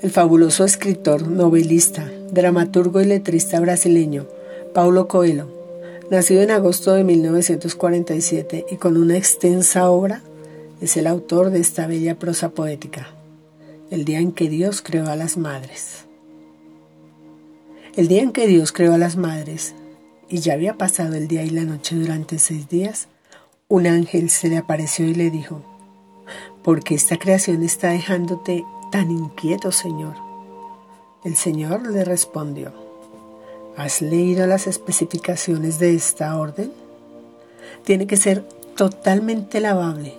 El 0.00 0.10
fabuloso 0.12 0.64
escritor, 0.64 1.26
novelista, 1.26 2.08
dramaturgo 2.30 3.00
y 3.00 3.04
letrista 3.04 3.58
brasileño 3.58 4.28
Paulo 4.72 5.08
Coelho, 5.08 5.48
nacido 6.08 6.42
en 6.42 6.52
agosto 6.52 6.92
de 6.92 7.02
1947 7.02 8.66
y 8.70 8.76
con 8.76 8.96
una 8.96 9.16
extensa 9.16 9.90
obra, 9.90 10.22
es 10.80 10.96
el 10.96 11.08
autor 11.08 11.50
de 11.50 11.58
esta 11.58 11.88
bella 11.88 12.16
prosa 12.16 12.50
poética, 12.50 13.08
El 13.90 14.04
día 14.04 14.20
en 14.20 14.30
que 14.30 14.48
Dios 14.48 14.82
creó 14.82 15.08
a 15.08 15.16
las 15.16 15.36
madres. 15.36 16.04
El 17.96 18.06
día 18.06 18.22
en 18.22 18.30
que 18.30 18.46
Dios 18.46 18.70
creó 18.70 18.92
a 18.92 18.98
las 18.98 19.16
madres, 19.16 19.74
y 20.28 20.38
ya 20.38 20.52
había 20.52 20.78
pasado 20.78 21.16
el 21.16 21.26
día 21.26 21.42
y 21.42 21.50
la 21.50 21.64
noche 21.64 21.96
durante 21.96 22.38
seis 22.38 22.68
días, 22.68 23.08
un 23.66 23.88
ángel 23.88 24.30
se 24.30 24.48
le 24.48 24.58
apareció 24.58 25.06
y 25.06 25.14
le 25.14 25.30
dijo, 25.30 25.64
¿por 26.62 26.82
qué 26.82 26.94
esta 26.94 27.18
creación 27.18 27.62
está 27.62 27.90
dejándote 27.90 28.64
tan 28.90 29.10
inquieto, 29.10 29.72
Señor? 29.72 30.14
El 31.24 31.36
Señor 31.36 31.90
le 31.90 32.04
respondió, 32.04 32.72
¿has 33.76 34.02
leído 34.02 34.46
las 34.46 34.66
especificaciones 34.66 35.78
de 35.78 35.94
esta 35.94 36.36
orden? 36.36 36.72
Tiene 37.84 38.06
que 38.06 38.16
ser 38.16 38.44
totalmente 38.76 39.60
lavable, 39.60 40.14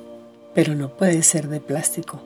pero 0.54 0.76
no 0.76 0.90
puede 0.90 1.24
ser 1.24 1.48
de 1.48 1.62
plástico. 1.62 2.20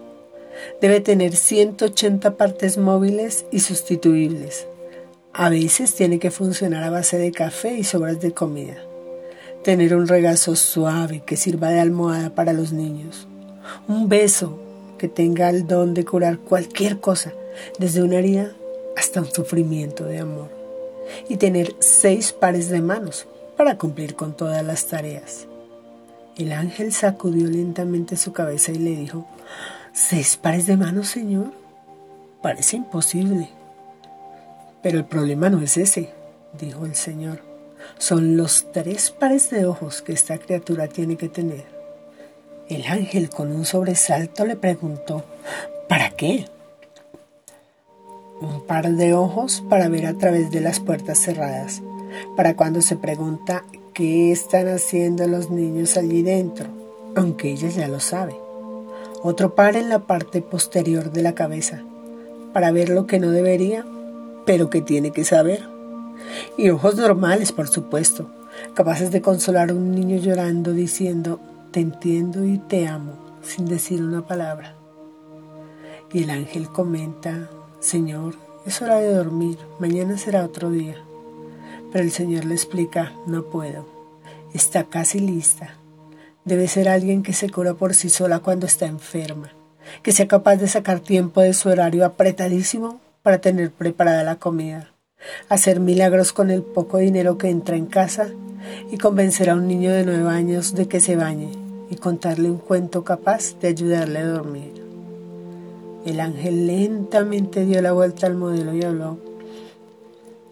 Debe 0.81 0.99
tener 0.99 1.35
180 1.35 2.35
partes 2.37 2.77
móviles 2.77 3.45
y 3.51 3.59
sustituibles. 3.59 4.67
A 5.33 5.49
veces 5.49 5.95
tiene 5.95 6.19
que 6.19 6.31
funcionar 6.31 6.83
a 6.83 6.89
base 6.89 7.17
de 7.17 7.31
café 7.31 7.75
y 7.75 7.83
sobras 7.83 8.21
de 8.21 8.33
comida. 8.33 8.77
Tener 9.63 9.95
un 9.95 10.07
regazo 10.07 10.55
suave 10.55 11.23
que 11.25 11.37
sirva 11.37 11.69
de 11.69 11.79
almohada 11.79 12.35
para 12.35 12.53
los 12.53 12.73
niños. 12.73 13.27
Un 13.87 14.09
beso 14.09 14.59
que 14.97 15.07
tenga 15.07 15.49
el 15.49 15.67
don 15.67 15.93
de 15.93 16.05
curar 16.05 16.39
cualquier 16.39 16.99
cosa, 16.99 17.33
desde 17.79 18.03
una 18.03 18.17
herida 18.17 18.51
hasta 18.97 19.21
un 19.21 19.31
sufrimiento 19.31 20.05
de 20.05 20.19
amor. 20.19 20.49
Y 21.27 21.37
tener 21.37 21.75
seis 21.79 22.31
pares 22.31 22.69
de 22.69 22.81
manos 22.81 23.27
para 23.57 23.77
cumplir 23.77 24.15
con 24.15 24.35
todas 24.35 24.63
las 24.63 24.85
tareas. 24.87 25.47
El 26.37 26.51
ángel 26.51 26.93
sacudió 26.93 27.47
lentamente 27.47 28.17
su 28.17 28.33
cabeza 28.33 28.71
y 28.71 28.79
le 28.79 28.95
dijo, 28.95 29.27
¿Seis 29.93 30.37
pares 30.37 30.65
de 30.65 30.75
manos, 30.75 31.07
señor? 31.07 31.51
Parece 32.41 32.77
imposible. 32.77 33.49
Pero 34.81 34.97
el 34.97 35.05
problema 35.05 35.49
no 35.49 35.61
es 35.61 35.77
ese, 35.77 36.09
dijo 36.59 36.85
el 36.85 36.95
señor. 36.95 37.41
Son 37.99 38.35
los 38.35 38.71
tres 38.71 39.11
pares 39.11 39.49
de 39.49 39.65
ojos 39.65 40.01
que 40.01 40.13
esta 40.13 40.37
criatura 40.39 40.87
tiene 40.87 41.15
que 41.15 41.29
tener. 41.29 41.72
El 42.69 42.85
ángel 42.87 43.29
con 43.29 43.51
un 43.51 43.65
sobresalto 43.65 44.45
le 44.45 44.55
preguntó, 44.55 45.23
¿para 45.89 46.11
qué? 46.11 46.45
Un 48.39 48.61
par 48.65 48.89
de 48.89 49.13
ojos 49.13 49.63
para 49.69 49.89
ver 49.89 50.05
a 50.05 50.13
través 50.13 50.49
de 50.49 50.61
las 50.61 50.79
puertas 50.79 51.19
cerradas, 51.19 51.81
para 52.37 52.55
cuando 52.55 52.81
se 52.81 52.95
pregunta 52.95 53.65
qué 53.93 54.31
están 54.31 54.69
haciendo 54.69 55.27
los 55.27 55.49
niños 55.49 55.97
allí 55.97 56.21
dentro, 56.23 56.67
aunque 57.15 57.51
ella 57.51 57.67
ya 57.67 57.87
lo 57.89 57.99
sabe. 57.99 58.35
Otro 59.21 59.55
par 59.55 59.75
en 59.75 59.89
la 59.89 59.99
parte 60.07 60.41
posterior 60.41 61.11
de 61.11 61.21
la 61.21 61.35
cabeza, 61.35 61.83
para 62.53 62.71
ver 62.71 62.89
lo 62.89 63.07
que 63.07 63.19
no 63.19 63.31
debería, 63.31 63.85
pero 64.45 64.69
que 64.69 64.81
tiene 64.81 65.11
que 65.11 65.25
saber. 65.25 65.67
Y 66.57 66.69
ojos 66.69 66.95
normales, 66.95 67.51
por 67.51 67.67
supuesto, 67.67 68.29
capaces 68.73 69.11
de 69.11 69.21
consolar 69.21 69.69
a 69.69 69.73
un 69.73 69.91
niño 69.91 70.17
llorando 70.17 70.71
diciendo, 70.71 71.39
te 71.73 71.79
entiendo 71.79 72.45
y 72.45 72.59
te 72.59 72.87
amo, 72.87 73.17
sin 73.41 73.65
decir 73.65 74.03
una 74.03 74.27
palabra. 74.27 74.75
Y 76.13 76.21
el 76.21 76.29
ángel 76.29 76.67
comenta, 76.67 77.49
Señor, 77.79 78.35
es 78.67 78.79
hora 78.83 78.97
de 78.97 79.11
dormir, 79.11 79.57
mañana 79.79 80.19
será 80.19 80.45
otro 80.45 80.69
día. 80.69 80.97
Pero 81.91 82.03
el 82.03 82.11
Señor 82.11 82.45
le 82.45 82.53
explica, 82.53 83.13
no 83.25 83.45
puedo, 83.45 83.87
está 84.53 84.83
casi 84.83 85.19
lista. 85.19 85.73
Debe 86.45 86.67
ser 86.67 86.87
alguien 86.87 87.23
que 87.23 87.33
se 87.33 87.49
cura 87.49 87.73
por 87.73 87.95
sí 87.95 88.09
sola 88.09 88.37
cuando 88.37 88.67
está 88.67 88.85
enferma, 88.85 89.49
que 90.03 90.11
sea 90.11 90.27
capaz 90.27 90.57
de 90.57 90.67
sacar 90.67 90.99
tiempo 90.99 91.41
de 91.41 91.55
su 91.55 91.69
horario 91.69 92.05
apretadísimo 92.05 93.01
para 93.23 93.39
tener 93.39 93.71
preparada 93.71 94.21
la 94.21 94.35
comida, 94.35 94.93
hacer 95.49 95.79
milagros 95.79 96.33
con 96.33 96.51
el 96.51 96.61
poco 96.61 96.99
dinero 96.99 97.39
que 97.39 97.49
entra 97.49 97.77
en 97.77 97.87
casa 97.87 98.27
y 98.91 98.99
convencer 98.99 99.49
a 99.49 99.55
un 99.55 99.67
niño 99.67 99.91
de 99.91 100.05
nueve 100.05 100.29
años 100.29 100.75
de 100.75 100.87
que 100.87 100.99
se 100.99 101.15
bañe 101.15 101.62
y 101.93 101.95
contarle 101.95 102.49
un 102.49 102.57
cuento 102.57 103.03
capaz 103.03 103.59
de 103.59 103.67
ayudarle 103.67 104.17
a 104.17 104.25
dormir. 104.25 104.83
El 106.07 106.19
ángel 106.19 106.65
lentamente 106.65 107.65
dio 107.65 107.83
la 107.83 107.91
vuelta 107.91 108.25
al 108.25 108.35
modelo 108.35 108.73
y 108.73 108.83
habló. 108.83 109.19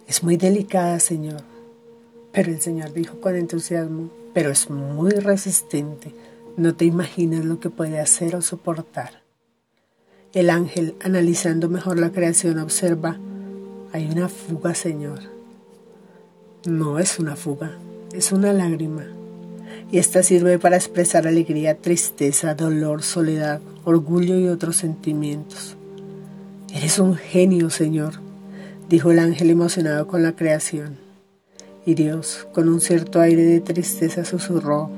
Es 0.06 0.22
muy 0.22 0.36
delicada, 0.36 1.00
Señor. 1.00 1.42
Pero 2.30 2.52
el 2.52 2.60
Señor 2.60 2.92
dijo 2.92 3.20
con 3.20 3.34
entusiasmo, 3.34 4.08
pero 4.32 4.50
es 4.50 4.70
muy 4.70 5.10
resistente. 5.10 6.14
No 6.56 6.76
te 6.76 6.84
imaginas 6.84 7.44
lo 7.44 7.58
que 7.58 7.70
puede 7.70 7.98
hacer 7.98 8.36
o 8.36 8.40
soportar. 8.40 9.22
El 10.32 10.48
ángel, 10.48 10.94
analizando 11.02 11.68
mejor 11.68 11.98
la 11.98 12.12
creación, 12.12 12.60
observa, 12.60 13.18
hay 13.92 14.08
una 14.08 14.28
fuga, 14.28 14.76
Señor. 14.76 15.18
No 16.66 17.00
es 17.00 17.18
una 17.18 17.34
fuga, 17.34 17.78
es 18.12 18.30
una 18.30 18.52
lágrima 18.52 19.08
y 19.90 19.98
esta 19.98 20.22
sirve 20.22 20.58
para 20.58 20.76
expresar 20.76 21.26
alegría, 21.26 21.76
tristeza, 21.76 22.54
dolor, 22.54 23.02
soledad, 23.02 23.60
orgullo 23.84 24.38
y 24.38 24.48
otros 24.48 24.76
sentimientos. 24.76 25.76
Eres 26.74 26.98
un 26.98 27.16
genio, 27.16 27.68
Señor, 27.70 28.14
dijo 28.88 29.10
el 29.10 29.18
ángel 29.18 29.50
emocionado 29.50 30.06
con 30.06 30.22
la 30.22 30.34
creación. 30.34 30.98
Y 31.84 31.94
Dios, 31.94 32.46
con 32.52 32.68
un 32.68 32.80
cierto 32.80 33.20
aire 33.20 33.42
de 33.42 33.60
tristeza, 33.60 34.24
susurró, 34.24 34.90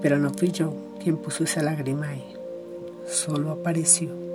pero 0.00 0.18
no 0.18 0.30
fui 0.30 0.50
yo 0.50 0.74
quien 1.02 1.16
puso 1.16 1.44
esa 1.44 1.62
lágrima 1.62 2.08
ahí, 2.08 2.24
solo 3.08 3.50
apareció. 3.50 4.31